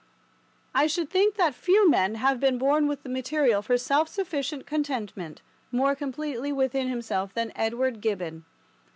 I 0.73 0.87
should 0.87 1.11
think 1.11 1.35
that 1.35 1.53
few 1.53 1.87
men 1.87 2.15
have 2.15 2.39
been 2.39 2.57
born 2.57 2.87
with 2.87 3.03
the 3.03 3.07
material 3.09 3.61
for 3.61 3.77
self 3.77 4.09
sufficient 4.09 4.65
contentment 4.65 5.43
more 5.71 5.93
completely 5.93 6.51
within 6.51 6.87
himself 6.87 7.35
than 7.35 7.51
Edward 7.55 8.01
Gibbon. 8.01 8.43